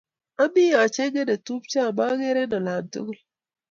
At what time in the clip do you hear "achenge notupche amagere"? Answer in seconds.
0.83-2.39